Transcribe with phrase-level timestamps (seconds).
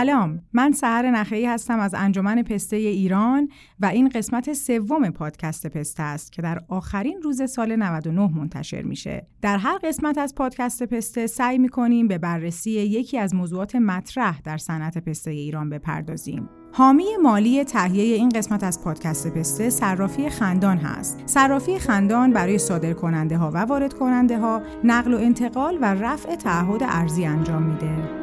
[0.00, 3.48] سلام من سهر نخعی هستم از انجمن پسته ایران
[3.80, 9.26] و این قسمت سوم پادکست پسته است که در آخرین روز سال 99 منتشر میشه
[9.42, 14.58] در هر قسمت از پادکست پسته سعی می‌کنیم به بررسی یکی از موضوعات مطرح در
[14.58, 21.22] صنعت پسته ایران بپردازیم حامی مالی تهیه این قسمت از پادکست پسته صرافی خندان هست.
[21.26, 26.34] صرافی خندان برای صادر کننده ها و وارد کننده ها نقل و انتقال و رفع
[26.34, 28.19] تعهد ارزی انجام میده.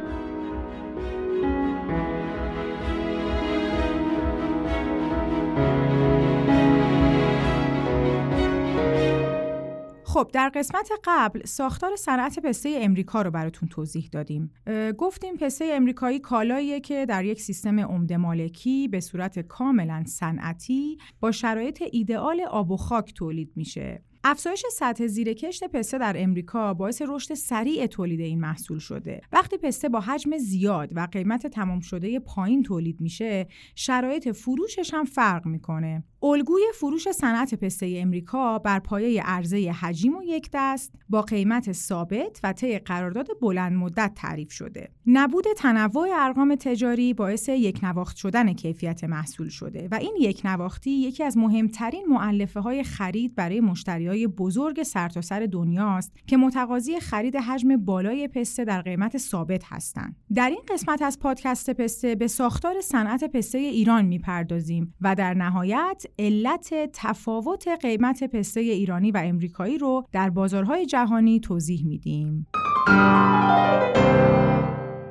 [10.17, 14.51] خب در قسمت قبل ساختار صنعت پسته امریکا رو براتون توضیح دادیم.
[14.97, 21.31] گفتیم پسته امریکایی کالاییه که در یک سیستم عمده مالکی به صورت کاملا صنعتی با
[21.31, 24.03] شرایط ایدئال آب و خاک تولید میشه.
[24.23, 29.21] افزایش سطح زیر کشت پسته در امریکا باعث رشد سریع تولید این محصول شده.
[29.31, 35.05] وقتی پسته با حجم زیاد و قیمت تمام شده پایین تولید میشه، شرایط فروشش هم
[35.05, 36.03] فرق می‌کنه.
[36.23, 42.39] الگوی فروش صنعت پسته امریکا بر پایه عرضه حجیم و یک دست با قیمت ثابت
[42.43, 44.89] و طی قرارداد بلند مدت تعریف شده.
[45.05, 50.91] نبود تنوع ارقام تجاری باعث یک نواخت شدن کیفیت محصول شده و این یک نواختی
[50.91, 57.35] یکی از مهمترین معلفه های خرید برای مشتریای بزرگ سرتاسر سر دنیاست که متقاضی خرید
[57.35, 60.15] حجم بالای پسته در قیمت ثابت هستند.
[60.33, 66.05] در این قسمت از پادکست پسته به ساختار صنعت پسته ایران می‌پردازیم و در نهایت
[66.19, 72.47] علت تفاوت قیمت پسته ایرانی و امریکایی رو در بازارهای جهانی توضیح میدیم.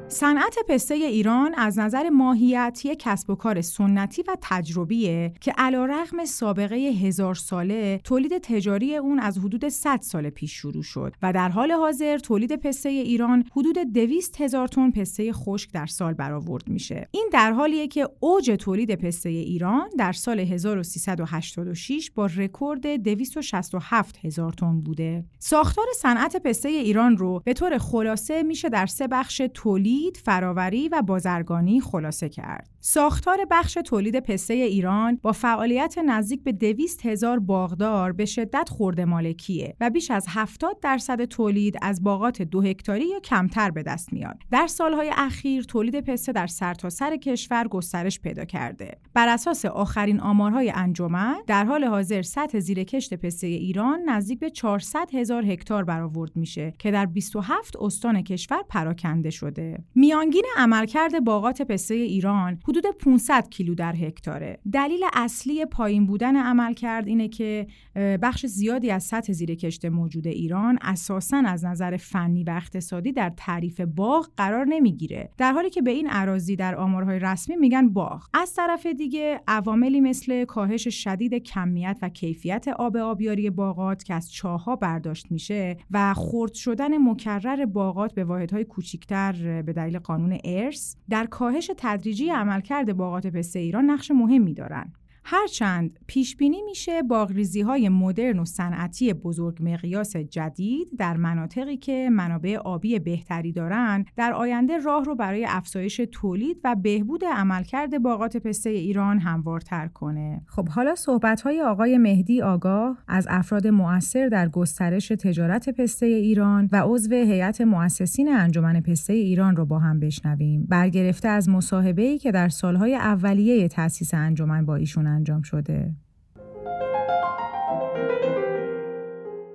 [0.08, 6.24] صنعت پسته ایران از نظر ماهیت یک کسب و کار سنتی و تجربیه که رغم
[6.24, 11.48] سابقه هزار ساله تولید تجاری اون از حدود 100 سال پیش شروع شد و در
[11.48, 17.08] حال حاضر تولید پسته ایران حدود 200 هزار تن پسته خشک در سال برآورد میشه.
[17.10, 24.52] این در حالیه که اوج تولید پسته ایران در سال 1386 با رکورد 267 هزار
[24.52, 25.24] تن بوده.
[25.38, 31.02] ساختار صنعت پسته ایران رو به طور خلاصه میشه در سه بخش تولید فراوری و
[31.02, 32.70] بازرگانی خلاصه کرد.
[32.80, 39.04] ساختار بخش تولید پسته ایران با فعالیت نزدیک به 200 هزار باغدار به شدت خورده
[39.04, 44.12] مالکیه و بیش از 70 درصد تولید از باغات دو هکتاری یا کمتر به دست
[44.12, 44.42] میاد.
[44.50, 48.98] در سالهای اخیر تولید پسته در سرتاسر سر کشور گسترش پیدا کرده.
[49.14, 54.50] بر اساس آخرین آمارهای انجمن در حال حاضر سطح زیر کشت پسته ایران نزدیک به
[54.50, 59.84] 400 هزار هکتار برآورد میشه که در 27 استان کشور پراکنده شده.
[59.94, 64.58] میانگین عملکرد باغات پسته ایران حدود 500 کیلو در هکتاره.
[64.72, 67.66] دلیل اصلی پایین بودن عملکرد اینه که
[67.96, 73.32] بخش زیادی از سطح زیر کشت موجود ایران اساسا از نظر فنی و اقتصادی در
[73.36, 75.30] تعریف باغ قرار نمی‌گیره.
[75.38, 78.28] در حالی که به این عراضی در آمارهای رسمی میگن باغ.
[78.34, 84.32] از طرف دیگه عواملی مثل کاهش شدید کمیت و کیفیت آب آبیاری باغات که از
[84.32, 90.96] چاها برداشت میشه و خرد شدن مکرر باغات به واحدهای کوچیکتر به دلیل قانون ارث
[91.10, 94.94] در کاهش تدریجی عملکرد باغات پسته ایران نقش مهمی دارند.
[95.28, 102.10] هرچند پیش بینی میشه باغریزی های مدرن و صنعتی بزرگ مقیاس جدید در مناطقی که
[102.12, 108.36] منابع آبی بهتری دارند در آینده راه رو برای افزایش تولید و بهبود عملکرد باغات
[108.36, 110.42] پسته ایران هموارتر کنه.
[110.46, 116.68] خب حالا صحبت های آقای مهدی آگاه از افراد مؤثر در گسترش تجارت پسته ایران
[116.72, 120.66] و عضو هیئت مؤسسین انجمن پسته ایران رو با هم بشنویم.
[120.68, 125.90] برگرفته از مصاحبه‌ای که در سالهای اولیه تأسیس انجمن با ایشون انجام شده.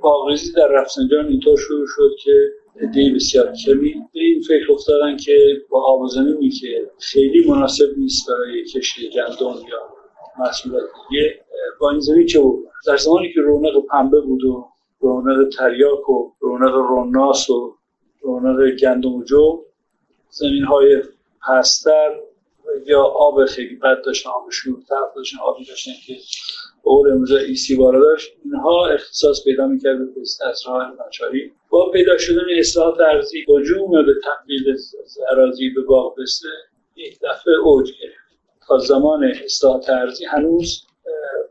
[0.02, 2.32] باغریزی در رفسنجان اینطور شروع شد که
[2.82, 3.94] عده بسیار کمی.
[4.14, 6.10] به این فکر افتادن که با آب
[6.62, 9.80] که خیلی مناسب نیست برای کشت گندم یا
[10.40, 11.40] محصولات دیگه
[11.80, 14.68] با این زمین چه بود؟ در زمانی که رونق پنبه بود و
[15.00, 17.76] رونق تریاک و رونق روناس و
[18.22, 19.64] رونق گندم و جو
[20.30, 21.04] زمین های
[21.48, 22.20] پستر
[22.86, 24.50] یا آب خیلی بد داشتن آب
[24.90, 26.18] طرف داشتن آبی داشتن که
[26.84, 28.32] قول امروز ایسی بارا داشت.
[28.46, 31.52] اینها اختصاص پیدا می‌کرد به از راه ناچاری.
[31.70, 34.78] با پیدا شدن اصلاحات ارزی هجوم به تبدیل
[35.32, 36.48] اراضی به باغ بسته
[36.96, 38.22] یک دفعه اوج گرفت.
[38.68, 40.82] تا زمان اصلاحات ارزی هنوز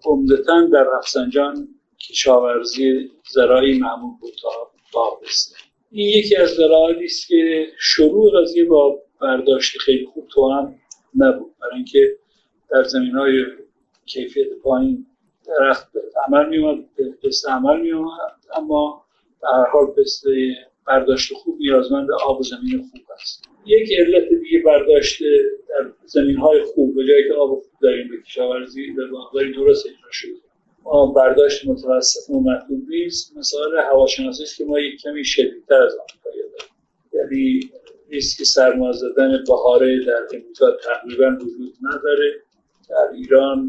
[0.04, 1.68] عمدتا در رفسنجان
[2.08, 4.48] کشاورزی زراعی معمول بود تا
[4.92, 5.56] باغ بسته.
[5.90, 10.79] این یکی از دلایلی است که شروع قضیه با برداشت خیلی خوب تو هم
[11.14, 11.54] نبود.
[11.60, 12.16] برای اینکه
[12.70, 13.44] در زمین های
[14.06, 15.06] کیفیت پایین
[15.46, 15.88] درخت
[16.26, 16.84] عمل می اومد
[17.22, 17.92] پسته عمل می
[18.54, 19.04] اما
[19.40, 20.54] به هر حال پسته
[20.86, 23.44] برداشت خوب نیازمند آب و زمین خوب است.
[23.66, 25.22] یک علت دیگه برداشت
[25.68, 29.86] در زمین های خوب به جایی که آب خوب داریم به کشاورزی به باغداری درست
[29.86, 30.30] اجرا شده.
[30.84, 33.36] ما برداشت متوسط و مطلوب نیست.
[33.36, 36.70] مثال هواشناسی که ما یک کمی شدیدتر از آمریکا داریم.
[37.12, 37.70] یعنی
[38.10, 42.42] ریسک سرما زدن بهاره در امریکا تقریبا وجود نداره.
[42.88, 43.68] در ایران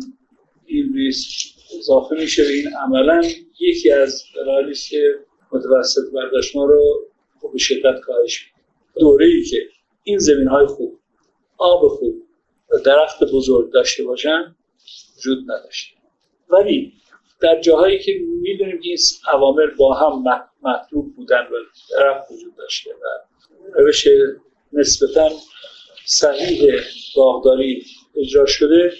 [0.65, 3.21] این ریسک اضافه میشه این عملا
[3.59, 5.15] یکی از دلایلی که
[5.51, 7.07] متوسط برداشت ما رو
[7.53, 8.65] به شدت کاهش میده.
[8.99, 9.57] دوره ای که
[10.03, 10.99] این زمین های خوب
[11.57, 12.15] آب خوب
[12.73, 14.55] و درخت بزرگ داشته باشن
[15.17, 15.97] وجود نداشته.
[16.49, 16.93] ولی
[17.41, 18.11] در جاهایی که
[18.41, 18.97] می‌دونیم این
[19.33, 20.23] عوامل با هم
[20.63, 21.55] مطلوب بودن و
[21.97, 23.30] درخت وجود داشته و
[23.73, 24.07] روش
[24.73, 25.29] نسبتا
[26.05, 26.71] صحیح
[27.15, 27.85] باغداری
[28.15, 28.93] اجرا شده.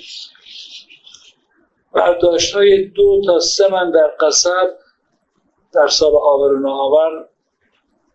[1.93, 4.69] برداشت های دو تا سه من در قصب
[5.73, 7.29] در سال آور و ناآور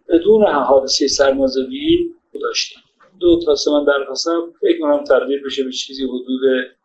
[0.08, 2.82] بدون حادثه سرمازدگی داشتیم
[3.20, 4.30] دو تا سه من در قصب
[4.60, 6.40] فکر کنم تبدیل بشه به چیزی حدود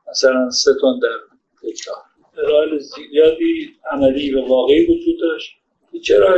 [0.09, 1.17] مثلا سه تن در
[1.69, 1.95] هکتار
[2.37, 5.60] ارائه زیادی عملی و واقعی وجود داشت.
[5.99, 6.35] چرا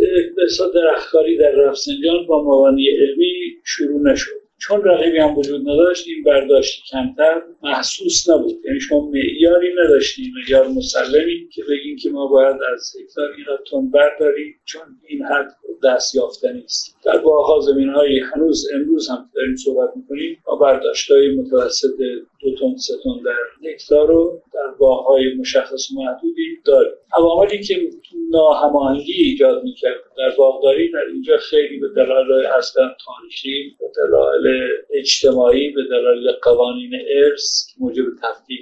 [0.00, 3.32] اقتصاد درختکاری در رفسنجان با مبانی علمی
[3.64, 8.60] شروع نشد؟ چون رقیبی هم وجود نداشت این برداشت کمتر محسوس نبود.
[8.64, 13.90] یعنی شما معیاری نداشتیم معیار مسلمی که بگیم که ما باید از هکتار این تون
[13.90, 19.56] برداریم چون این حد دست یافتنی است در باغها زمین های هنوز امروز هم داریم
[19.56, 21.96] صحبت می‌کنیم ما برداشت های متوسط
[22.40, 26.92] دو تن سه تن در هکتار رو در باغهای مشخص محدودی داریم.
[27.12, 27.90] عواملی که
[28.30, 35.70] ناهماهنگی ایجاد می‌کرد در باغداری در اینجا خیلی به دلایل اصلا تاریخی به دلایل اجتماعی
[35.70, 38.60] به دلایل قوانین ارث که موجب تفکیک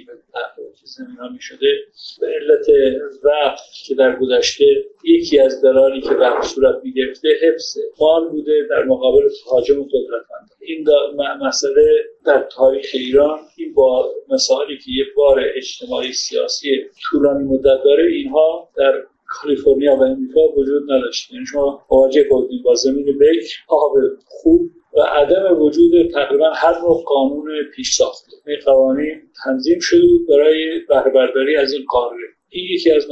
[0.83, 1.67] زمین ها می‌شده
[2.21, 2.65] به علت
[3.23, 4.65] وقت که در گذشته
[5.03, 7.77] یکی از دلایلی که به صورت می‌گرفته حفظ.
[7.99, 10.85] مال بوده در مقابل تهاجم قدرتمند این
[11.41, 11.85] مسئله
[12.25, 16.69] در تاریخ ایران این با مثالی که یک بار اجتماعی سیاسی
[17.11, 21.31] طولانی مدت داره اینها در کالیفرنیا و امریکا وجود نداشت.
[21.33, 23.91] یعنی شما مواجه بودیم با زمین بکر آب
[24.25, 24.61] خوب
[24.97, 28.31] و عدم وجود تقریبا هر نوع قانون پیش ساخته.
[28.47, 30.79] این قوانین تنظیم شده برای
[31.33, 32.17] بهره از این قاره.
[32.49, 33.07] این یکی از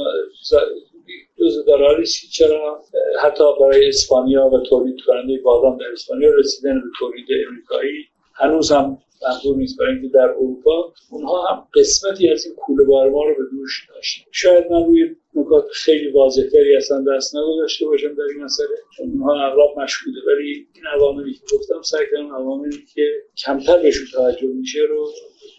[1.42, 2.82] جز دلالی چرا
[3.22, 8.04] حتی برای اسپانیا و تولید کننده بادام در اسپانیا رسیدن به تولید امریکایی
[8.34, 10.92] هنوز هم منظور نیست برای اینکه در اروپا.
[11.10, 14.24] اونها هم قسمتی از این کوله بار ما رو به دوش داشتن.
[14.32, 19.46] شاید من روی نکات خیلی واضحتری اصلا دست نگذاشته باشم در این مسئله چون اونها
[19.46, 20.18] اغلب مشهوده.
[20.26, 23.02] ولی این عواملی که گفتم سعی کردم عواملی که
[23.44, 25.08] کمتر بهشون توجه میشه رو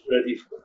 [0.09, 0.63] ردیف کنم.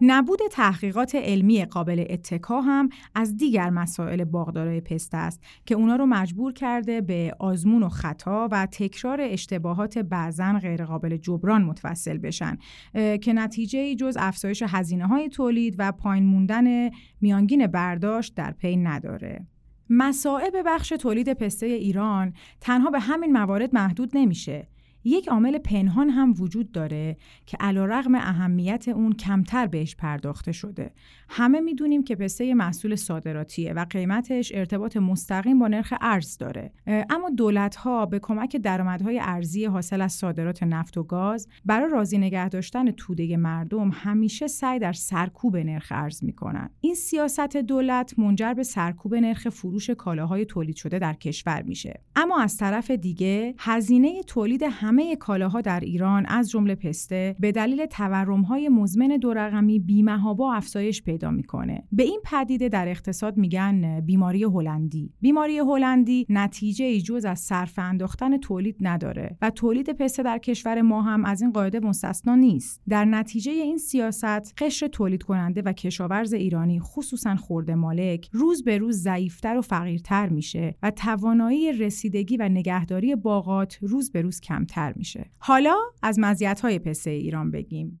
[0.00, 6.06] نبود تحقیقات علمی قابل اتکا هم از دیگر مسائل باغدارای پسته است که اونا رو
[6.06, 12.58] مجبور کرده به آزمون و خطا و تکرار اشتباهات بعضا غیرقابل جبران متوسل بشن
[12.94, 16.90] که نتیجه جز افزایش هزینه های تولید و پایین موندن
[17.20, 19.46] میانگین برداشت در پی نداره.
[19.90, 24.68] مسائب بخش تولید پسته ایران تنها به همین موارد محدود نمیشه
[25.06, 30.90] یک عامل پنهان هم وجود داره که رغم اهمیت اون کمتر بهش پرداخته شده.
[31.28, 36.72] همه می‌دونیم که پسته محصول صادراتیه و قیمتش ارتباط مستقیم با نرخ ارز داره.
[36.86, 42.18] اما دولت ها به کمک درآمدهای ارزی حاصل از صادرات نفت و گاز برای راضی
[42.18, 46.70] نگه داشتن توده مردم همیشه سعی در سرکوب نرخ ارز می‌کنن.
[46.80, 52.00] این سیاست دولت منجر به سرکوب نرخ فروش کالاهای تولید شده در کشور میشه.
[52.16, 54.62] اما از طرف دیگه هزینه تولید
[54.96, 61.02] همه کالاها در ایران از جمله پسته به دلیل تورم‌های مزمن دو رقمی بیمهابا افزایش
[61.02, 61.84] پیدا می‌کنه.
[61.92, 65.12] به این پدیده در اقتصاد میگن بیماری هلندی.
[65.20, 70.82] بیماری هلندی نتیجه ای جز از صرف انداختن تولید نداره و تولید پسته در کشور
[70.82, 72.82] ما هم از این قاعده مستثنا نیست.
[72.88, 78.78] در نتیجه این سیاست قشر تولید کننده و کشاورز ایرانی خصوصا خورده مالک روز به
[78.78, 84.75] روز ضعیفتر و فقیرتر میشه و توانایی رسیدگی و نگهداری باغات روز به روز کمتر
[84.96, 85.30] میشه.
[85.38, 88.00] حالا از مزیت‌های پسته ایران بگیم.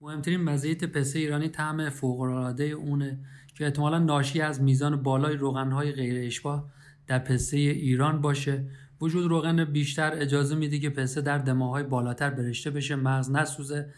[0.00, 3.18] مهمترین مزیت پسته ایرانی طعم فوق‌العاده اونه
[3.54, 6.70] که احتمالا ناشی از میزان بالای روغنهای غیر اشباه
[7.06, 8.64] در پسته ایران باشه
[9.00, 13.88] وجود روغن بیشتر اجازه میده که پسته در دماهای بالاتر برشته بشه مغز نسوزه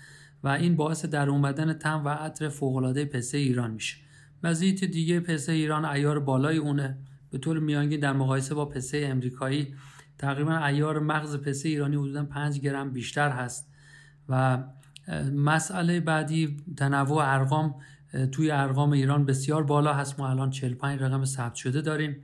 [0.43, 3.97] و این باعث در اومدن طعم و عطر فوق‌العاده پسته ایران میشه
[4.45, 6.99] مزیت دیگه پسته ایران ایار بالای اونه
[7.31, 9.75] به طور میانگین در مقایسه با پسته امریکایی
[10.19, 13.69] تقریبا ایار مغز پسته ایرانی حدودا 5 گرم بیشتر هست.
[14.29, 14.65] و
[15.35, 17.75] مسئله بعدی تنوع ارقام
[18.33, 20.21] توی ارقام ایران بسیار بالا هست.
[20.21, 22.17] ما الان 45 رقم ثبت شده داریم.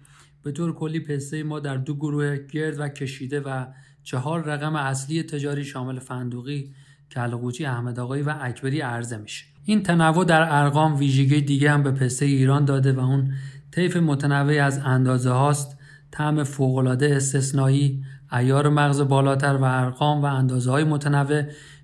[0.43, 3.67] به طور کلی پسته ما در دو گروه گرد و کشیده و
[4.03, 6.75] چهار رقم اصلی تجاری شامل فندوقی،
[7.11, 9.45] کلقوچی، احمد آقایی و اکبری عرضه میشه.
[9.65, 13.33] این تنوع در ارقام ویژگی دیگه هم به پسته ایران داده و اون
[13.75, 15.79] طیف متنوعی از اندازه هاست.
[16.11, 21.43] طعم فوقالعاده استثنایی ایار مغز بالاتر و ارقام و اندازه های متنوع.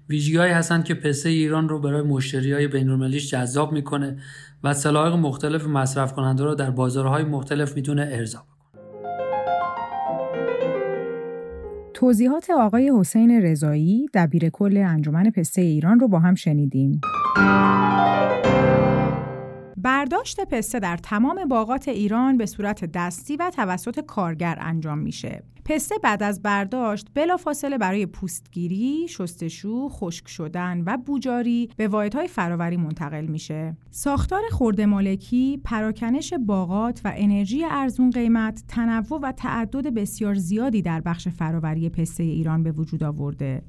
[0.09, 4.17] ویژگیهایی هستند که پسته ایران رو برای مشتری های بینالمللیش جذاب می‌کنه
[4.65, 8.83] و سلایق مختلف مصرف کننده رو در بازارهای مختلف می‌تونه ارضا کنه
[11.95, 17.01] توضیحات آقای حسین رضایی دبیر کل انجمن پسته ایران رو با هم شنیدیم.
[19.83, 25.43] برداشت پسته در تمام باغات ایران به صورت دستی و توسط کارگر انجام میشه.
[25.65, 32.77] پسته بعد از برداشت بلافاصله برای پوستگیری، شستشو، خشک شدن و بوجاری به واحدهای فراوری
[32.77, 33.77] منتقل میشه.
[33.91, 41.01] ساختار خورده مالکی، پراکنش باغات و انرژی ارزون قیمت، تنوع و تعدد بسیار زیادی در
[41.01, 43.63] بخش فراوری پسته ایران به وجود آورده.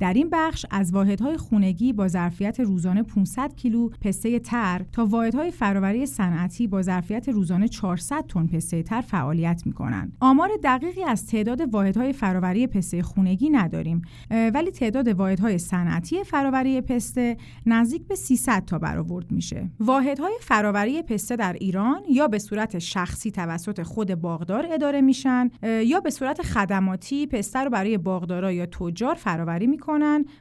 [0.00, 5.50] در این بخش از واحدهای خونگی با ظرفیت روزانه 500 کیلو پسته تر تا واحدهای
[5.50, 10.16] فراوری صنعتی با ظرفیت روزانه 400 تن پسته تر فعالیت می کنند.
[10.20, 17.36] آمار دقیقی از تعداد واحدهای فراوری پسته خونگی نداریم ولی تعداد واحدهای صنعتی فراوری پسته
[17.66, 19.70] نزدیک به 300 تا برآورد میشه.
[19.80, 26.00] واحدهای فراوری پسته در ایران یا به صورت شخصی توسط خود باغدار اداره میشن یا
[26.00, 29.78] به صورت خدماتی پسته رو برای باغدارا یا تجار فراوری می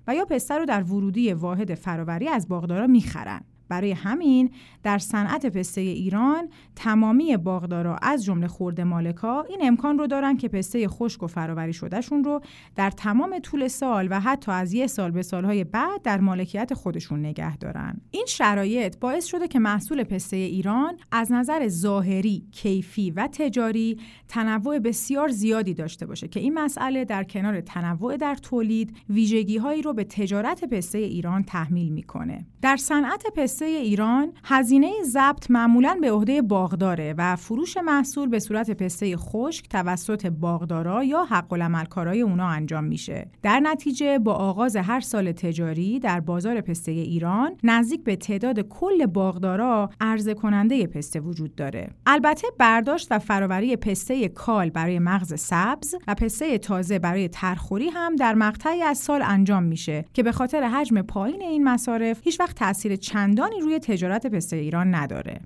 [0.07, 3.41] و یا پسته رو در ورودی واحد فراوری از باغدارا می‌خرن.
[3.69, 4.49] برای همین
[4.83, 10.47] در صنعت پسته ایران تمامی باغدارا از جمله خورد مالکا این امکان رو دارن که
[10.47, 12.41] پسته خشک و فراوری شدهشون رو
[12.75, 17.19] در تمام طول سال و حتی از یه سال به سالهای بعد در مالکیت خودشون
[17.19, 18.01] نگه دارن.
[18.11, 24.79] این شرایط باعث شده که محصول پسته ایران از نظر ظاهری، کیفی و تجاری تنوع
[24.79, 29.93] بسیار زیادی داشته باشه که این مسئله در کنار تنوع در تولید ویژگی هایی رو
[29.93, 32.45] به تجارت پسته ایران تحمیل می‌کنه.
[32.61, 38.71] در صنعت پسته ایران هزینه ضبط معمولا به عهده باغداره و فروش محصول به صورت
[38.71, 43.27] پسته خشک توسط باغدارا یا حق العملکارای اونا انجام میشه.
[43.41, 49.05] در نتیجه با آغاز هر سال تجاری در بازار پسته ایران نزدیک به تعداد کل
[49.05, 51.89] باغدارا عرضه کننده پسته وجود داره.
[52.05, 58.15] البته برداشت و فراوری پسته کال برای مغز سبز و پسته تازه برای ترخوری هم
[58.15, 62.55] در مقطعی از سال انجام میشه که به خاطر حجم پایین این مصارف هیچ وقت
[62.55, 65.41] تاثیر چندان روی تجارت پسته ایران نداره.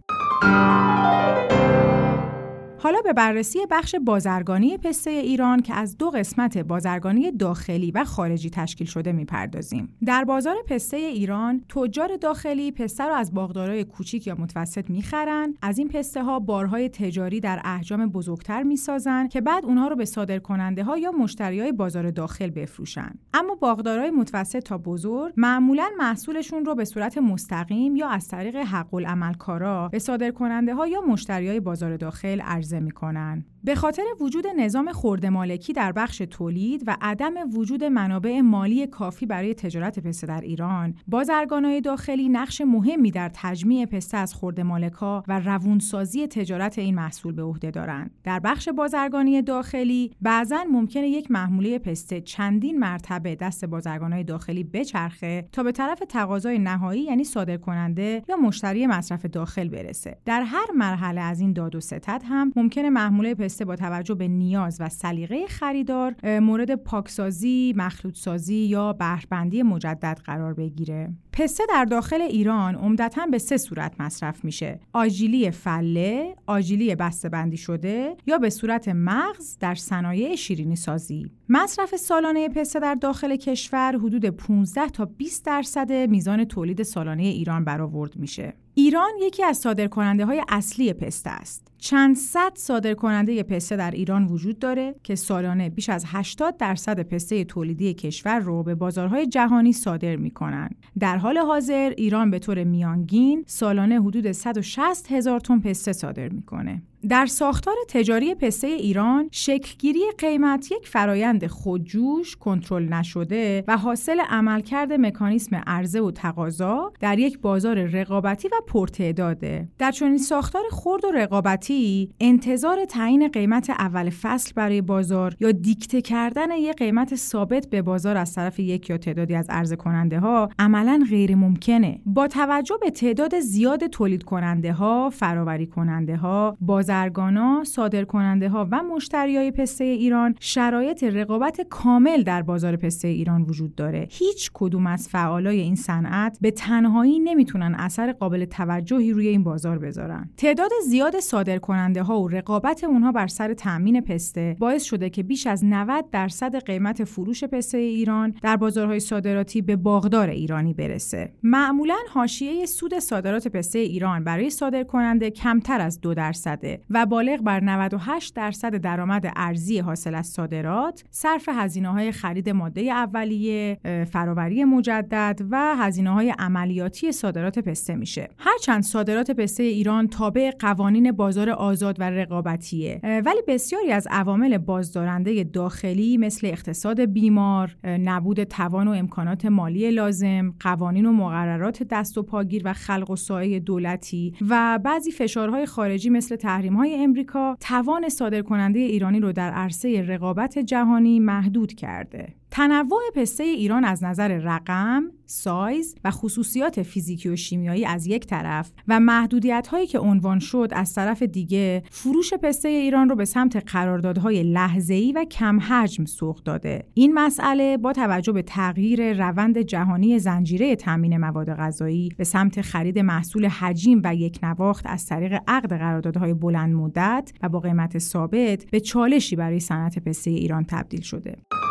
[2.79, 8.49] حالا به بررسی بخش بازرگانی پسته ایران که از دو قسمت بازرگانی داخلی و خارجی
[8.49, 9.95] تشکیل شده می‌پردازیم.
[10.05, 15.53] در بازار پسته ایران تجار داخلی پسته را از باغدارای کوچیک یا متوسط می‌خرن.
[15.61, 20.05] از این پسته ها بارهای تجاری در احجام بزرگتر می‌سازن که بعد اونها رو به
[20.05, 23.11] صادرکننده ها یا مشتری های بازار داخل بفروشن.
[23.33, 28.93] اما باغدارای متوسط تا بزرگ معمولا محصولشون رو به صورت مستقیم یا از طریق حق
[28.93, 33.45] العملکارا به صادرکننده ها یا مشتری های بازار داخل عرضه می‌کنن.
[33.67, 39.25] به خاطر وجود نظام خورده مالکی در بخش تولید و عدم وجود منابع مالی کافی
[39.25, 45.23] برای تجارت پسته در ایران، بازرگانای داخلی نقش مهمی در تجمیع پسته از خورده مالکا
[45.27, 48.11] و روونسازی تجارت این محصول به عهده دارند.
[48.23, 55.49] در بخش بازرگانی داخلی بعضا ممکنه یک محموله پسته چندین مرتبه دست بازرگانای داخلی بچرخه
[55.51, 60.17] تا به طرف تقاضای نهایی یعنی صادرکننده یا مشتری مصرف داخل برسه.
[60.25, 64.27] در هر مرحله از این داد و ستد هم ممکنه محموله پسته با توجه به
[64.27, 71.09] نیاز و سلیقه خریدار مورد پاکسازی، مخلوطسازی یا بهرهبندی مجدد قرار بگیره.
[71.31, 74.79] پسته در داخل ایران عمدتا به سه صورت مصرف میشه.
[74.93, 76.95] آجیلی فله، آجیلی
[77.31, 81.31] بندی شده یا به صورت مغز در صنایع شیرینی سازی.
[81.49, 87.63] مصرف سالانه پسته در داخل کشور حدود 15 تا 20 درصد میزان تولید سالانه ایران
[87.63, 88.53] برآورد میشه.
[88.79, 91.67] ایران یکی از صادرکننده های اصلی پسته است.
[91.77, 97.43] چند صد صادرکننده پسته در ایران وجود داره که سالانه بیش از 80 درصد پسته
[97.43, 100.69] تولیدی کشور رو به بازارهای جهانی صادر می‌کنن.
[100.99, 106.81] در حال حاضر ایران به طور میانگین سالانه حدود 160 هزار تن پسته صادر می‌کنه.
[107.09, 114.93] در ساختار تجاری پسته ایران شکلگیری قیمت یک فرایند خودجوش کنترل نشده و حاصل عملکرد
[114.93, 119.69] مکانیسم عرضه و تقاضا در یک بازار رقابتی و پرتعداده.
[119.77, 126.01] در چنین ساختار خرد و رقابتی انتظار تعیین قیمت اول فصل برای بازار یا دیکته
[126.01, 130.49] کردن یک قیمت ثابت به بازار از طرف یک یا تعدادی از عرضه کننده ها
[130.59, 137.63] عملا غیر ممکنه با توجه به تعداد زیاد تولید کننده ها فراوری کننده ها بازرگانا
[137.63, 144.07] صادرکننده ها و مشتریای پسته ایران شرایط رقابت کامل در بازار پسته ایران وجود داره.
[144.11, 149.79] هیچ کدوم از فعالای این صنعت به تنهایی نمی‌تونن اثر قابل توجهی روی این بازار
[149.79, 150.29] بذارن.
[150.37, 155.47] تعداد زیاد صادرکننده ها و رقابت اونها بر سر تامین پسته باعث شده که بیش
[155.47, 161.33] از 90 درصد قیمت فروش پسته ایران در بازارهای صادراتی به باغدار ایرانی برسه.
[161.43, 166.76] معمولا حاشیه سود صادرات پسته ایران برای صادرکننده کمتر از دو درصده.
[166.89, 172.81] و بالغ بر 98 درصد درآمد ارزی حاصل از صادرات صرف هزینه های خرید ماده
[172.81, 173.77] اولیه
[174.11, 178.29] فراوری مجدد و هزینه های عملیاتی صادرات پسته میشه.
[178.37, 185.43] هرچند صادرات پسته ایران تابع قوانین بازار آزاد و رقابتیه ولی بسیاری از عوامل بازدارنده
[185.43, 192.23] داخلی مثل اقتصاد بیمار نبود توان و امکانات مالی لازم قوانین و مقررات دست و
[192.23, 196.35] پاگیر و خلق و سایه دولتی و بعضی فشارهای خارجی مثل
[196.67, 202.33] تحریم‌های امریکا توان صادرکننده ایرانی رو در عرصه رقابت جهانی محدود کرده.
[202.51, 208.71] تنوع پسته ایران از نظر رقم، سایز و خصوصیات فیزیکی و شیمیایی از یک طرف
[208.87, 213.73] و محدودیت هایی که عنوان شد از طرف دیگه فروش پسته ایران رو به سمت
[213.73, 216.83] قراردادهای لحظه‌ای و کم حجم سوق داده.
[216.93, 222.99] این مسئله با توجه به تغییر روند جهانی زنجیره تامین مواد غذایی به سمت خرید
[222.99, 228.65] محصول حجیم و یک نواخت از طریق عقد قراردادهای بلند مدت و با قیمت ثابت
[228.71, 231.35] به چالشی برای صنعت پسته ایران تبدیل شده.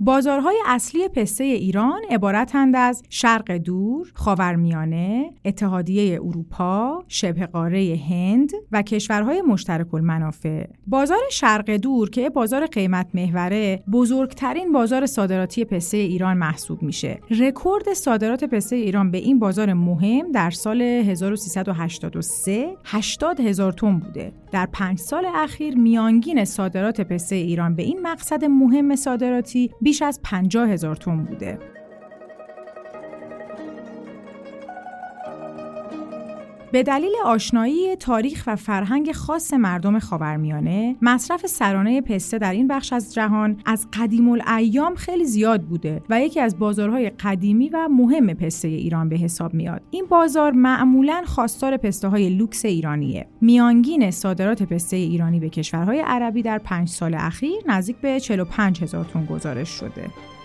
[0.00, 8.82] بازارهای اصلی پسته ایران عبارتند از شرق دور، خاورمیانه، اتحادیه اروپا، شبه قاره هند و
[8.82, 10.66] کشورهای مشترک المنافع.
[10.86, 17.20] بازار شرق دور که بازار قیمت محوره، بزرگترین بازار صادراتی پسته ایران محسوب میشه.
[17.40, 24.32] رکورد صادرات پسته ایران به این بازار مهم در سال 1383 80 هزار تن بوده.
[24.52, 30.20] در پنج سال اخیر میانگین صادرات پسته ایران به این مقصد مهم صادراتی بیش از
[30.22, 31.58] 50 هزار تن بوده.
[36.72, 42.92] به دلیل آشنایی تاریخ و فرهنگ خاص مردم خاورمیانه مصرف سرانه پسته در این بخش
[42.92, 48.34] از جهان از قدیم الایام خیلی زیاد بوده و یکی از بازارهای قدیمی و مهم
[48.34, 49.82] پسته ایران به حساب میاد.
[49.90, 53.26] این بازار معمولا خواستار پسته های لوکس ایرانیه.
[53.40, 59.04] میانگین صادرات پسته ایرانی به کشورهای عربی در پنج سال اخیر نزدیک به 45 هزار
[59.04, 60.37] تن گزارش شده.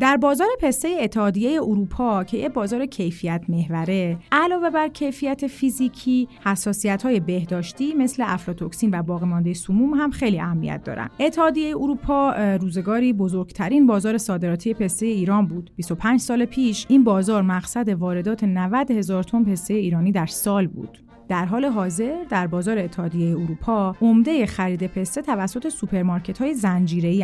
[0.00, 7.02] در بازار پسته اتحادیه اروپا که یه بازار کیفیت محوره علاوه بر کیفیت فیزیکی حساسیت
[7.02, 11.08] های بهداشتی مثل افلاتوکسین و باقی مانده سموم هم خیلی اهمیت دارن.
[11.20, 15.70] اتحادیه اروپا روزگاری بزرگترین بازار صادراتی پسته ایران بود.
[15.76, 21.07] 25 سال پیش این بازار مقصد واردات 90 هزار تن پسته ایرانی در سال بود.
[21.28, 26.54] در حال حاضر در بازار اتحادیه اروپا عمده خرید پسته توسط سوپرمارکت های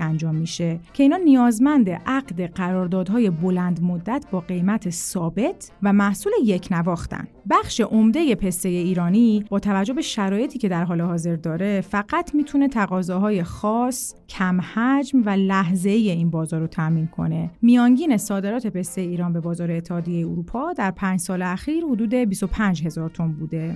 [0.01, 6.69] انجام میشه که اینا نیازمند عقد قراردادهای بلند مدت با قیمت ثابت و محصول یک
[6.71, 12.35] نواختن بخش عمده پسته ایرانی با توجه به شرایطی که در حال حاضر داره فقط
[12.35, 17.51] می‌تونه تقاضاهای خاص، کم حجم و لحظه ای این بازار رو تامین کنه.
[17.62, 23.11] میانگین صادرات پسته ایران به بازار اتحادیه اروپا در پنج سال اخیر حدود 25 هزار
[23.11, 23.75] تن بوده.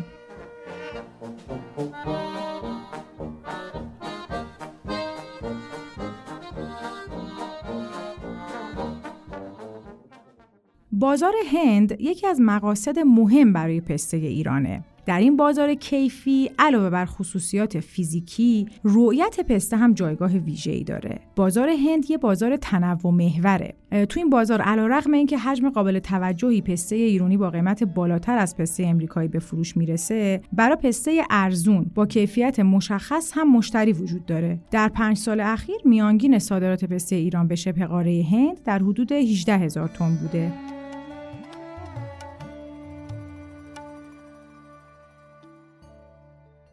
[10.93, 14.85] بازار هند یکی از مقاصد مهم برای پسته ایرانه.
[15.09, 21.21] در این بازار کیفی علاوه بر خصوصیات فیزیکی رؤیت پسته هم جایگاه ویژه‌ای داره.
[21.37, 23.75] بازار هند یه بازار تنوع محوره.
[24.09, 28.87] تو این بازار علیرغم اینکه حجم قابل توجهی پسته ایرانی با قیمت بالاتر از پسته
[28.87, 34.61] امریکایی به فروش می‌رسه برای پسته ارزون با کیفیت مشخص هم مشتری وجود داره.
[34.71, 39.57] در پنج سال اخیر میانگین صادرات پسته ایران به شبه قاره هند در حدود 18
[39.57, 40.53] هزار تن بوده.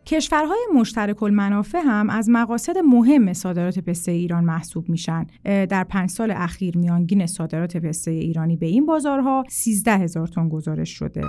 [0.05, 5.27] کشورهای مشترک المنافع هم از مقاصد مهم صادرات پسته ایران محسوب میشن.
[5.43, 10.89] در پنج سال اخیر میانگین صادرات پسته ایرانی به این بازارها 13 هزار تن گزارش
[10.89, 11.21] شده.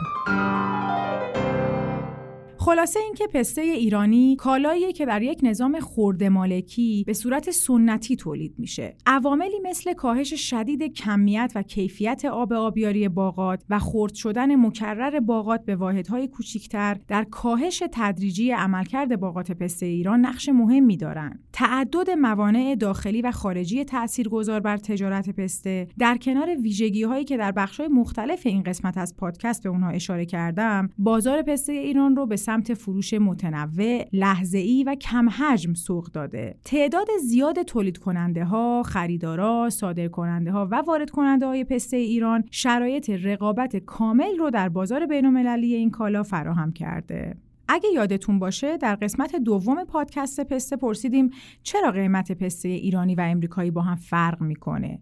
[2.66, 8.54] خلاصه اینکه پسته ایرانی کالاییه که در یک نظام خورده مالکی به صورت سنتی تولید
[8.58, 8.96] میشه.
[9.06, 15.64] عواملی مثل کاهش شدید کمیت و کیفیت آب آبیاری باغات و خرد شدن مکرر باغات
[15.64, 21.44] به واحدهای کوچکتر در کاهش تدریجی عملکرد باغات پسته ایران نقش مهمی دارند.
[21.52, 27.52] تعدد موانع داخلی و خارجی تاثیرگذار بر تجارت پسته در کنار ویژگی هایی که در
[27.52, 32.36] بخش‌های مختلف این قسمت از پادکست به اونها اشاره کردم، بازار پسته ایران رو به
[32.36, 34.04] سمت فروش متنوع،
[34.52, 36.56] ای و کم حجم سوق داده.
[36.64, 42.44] تعداد زیاد تولید کننده ها، خریدارا، صادر کننده ها و وارد کننده های پسته ایران
[42.50, 47.36] شرایط رقابت کامل رو در بازار بین‌المللی این کالا فراهم کرده.
[47.68, 51.30] اگه یادتون باشه در قسمت دوم پادکست پسته پرسیدیم
[51.62, 54.98] چرا قیمت پسته ایرانی و امریکایی با هم فرق می‌کنه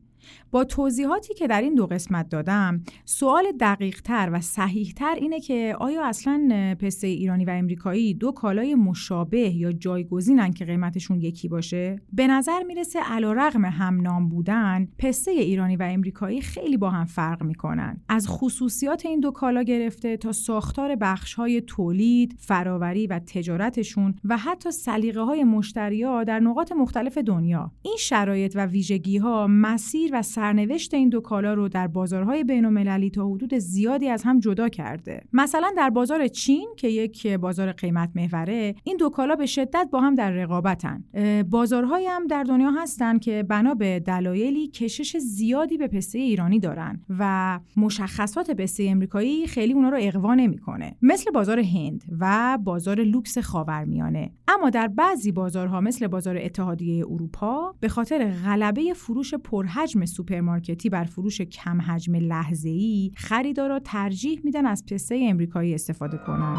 [0.50, 5.40] با توضیحاتی که در این دو قسمت دادم سوال دقیق تر و صحیح تر اینه
[5.40, 6.48] که آیا اصلا
[6.80, 12.62] پسته ایرانی و امریکایی دو کالای مشابه یا جایگزینن که قیمتشون یکی باشه؟ به نظر
[12.62, 18.00] می‌رسه علیرغم هم نام بودن پسته ایرانی و امریکایی خیلی با هم فرق می‌کنن.
[18.08, 24.36] از خصوصیات این دو کالا گرفته تا ساختار بخش های تولید فراوری و تجارتشون و
[24.36, 27.72] حتی سلیقه های مشتری در نقاط مختلف دنیا.
[27.82, 33.10] این شرایط و ویژگی ها مسیر و سرنوشت این دو کالا رو در بازارهای بین‌المللی
[33.10, 35.22] تا حدود زیادی از هم جدا کرده.
[35.32, 40.00] مثلا در بازار چین که یک بازار قیمت محوره، این دو کالا به شدت با
[40.00, 41.04] هم در رقابتن.
[41.50, 47.00] بازارهایی هم در دنیا هستن که بنا به دلایلی کشش زیادی به پسته ایرانی دارن
[47.18, 50.96] و مشخصات پسته امریکایی خیلی اونا رو اغوا نمی‌کنه.
[51.02, 54.32] مثل بازار هند و بازار لوکس خاورمیانه.
[54.48, 61.04] اما در بعضی بازارها مثل بازار اتحادیه اروپا به خاطر غلبه فروش پرحجم سوپرمارکتی بر
[61.04, 66.58] فروش کم حجم لحظه‌ای خریدارا ترجیح میدن از پسته امریکایی استفاده کنند.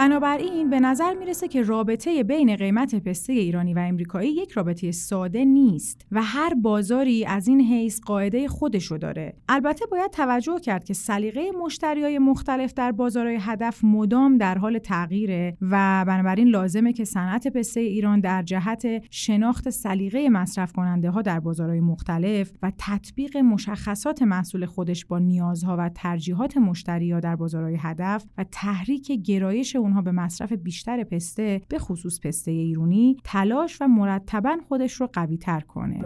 [0.00, 5.44] بنابراین به نظر می‌رسه که رابطه بین قیمت پسته ایرانی و امریکایی یک رابطه ساده
[5.44, 9.34] نیست و هر بازاری از این حیث قاعده خودشو داره.
[9.48, 15.56] البته باید توجه کرد که سلیقه مشتریای مختلف در بازارهای هدف مدام در حال تغییره
[15.60, 21.40] و بنابراین لازمه که صنعت پسته ایران در جهت شناخت سلیقه مصرف کننده ها در
[21.40, 28.24] بازارهای مختلف و تطبیق مشخصات محصول خودش با نیازها و ترجیحات مشتریها در بازارهای هدف
[28.38, 34.56] و تحریک گرایش اونها به مصرف بیشتر پسته به خصوص پسته ایرونی تلاش و مرتبا
[34.68, 36.00] خودش رو قوی تر کنه.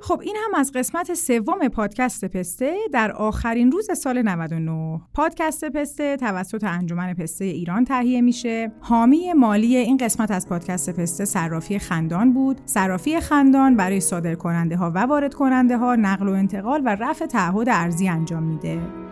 [0.00, 6.16] خب این هم از قسمت سوم پادکست پسته در آخرین روز سال 99 پادکست پسته
[6.16, 8.72] توسط انجمن پسته ایران تهیه میشه.
[8.80, 12.60] حامی مالی این قسمت از پادکست پسته صرافی خندان بود.
[12.64, 17.26] صرافی خندان برای صادر کننده ها و وارد کننده ها نقل و انتقال و رفع
[17.26, 19.07] تعهد ارزی انجام میده.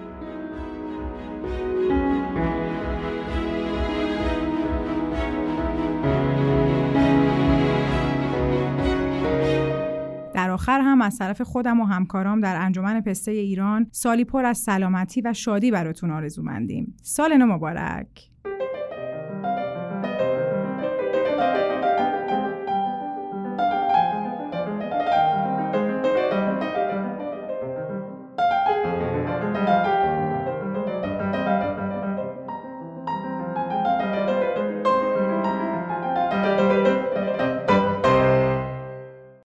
[10.46, 14.58] در آخر هم از طرف خودم و همکارام در انجمن پسته ایران سالی پر از
[14.58, 16.96] سلامتی و شادی براتون آرزو مندیم.
[17.02, 18.30] سال نو مبارک!